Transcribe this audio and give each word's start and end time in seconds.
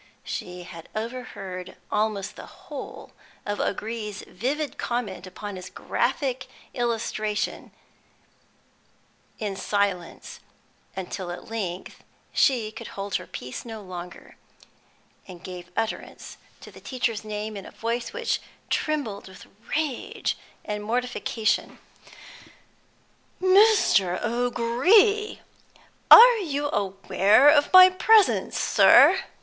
She 0.23 0.63
had 0.63 0.89
overheard 0.95 1.77
almost 1.91 2.35
the 2.35 2.47
whole 2.47 3.11
of 3.45 3.59
O'Gree's 3.59 4.23
vivid 4.27 4.79
comment 4.79 5.27
upon 5.27 5.57
his 5.57 5.69
graphic 5.69 6.47
illustration, 6.73 7.69
in 9.37 9.55
silence, 9.55 10.39
until 10.95 11.29
at 11.29 11.51
length 11.51 12.03
she 12.33 12.71
could 12.71 12.97
hold 12.97 13.13
her 13.17 13.27
peace 13.27 13.63
no 13.63 13.79
longer, 13.83 14.37
and 15.27 15.43
gave 15.43 15.69
utterance 15.77 16.37
to 16.61 16.71
the 16.71 16.81
teacher's 16.81 17.23
name 17.23 17.55
in 17.55 17.67
a 17.67 17.71
voice 17.71 18.11
which 18.11 18.41
trembled 18.71 19.27
with 19.27 19.45
rage 19.75 20.35
and 20.65 20.83
mortification. 20.83 21.77
"Mr. 23.39 24.19
O'Gree! 24.25 25.41
Are 26.09 26.37
you 26.37 26.71
aware 26.71 27.49
of 27.49 27.71
my 27.71 27.87
presence, 27.91 28.57
sir?" 28.57 29.25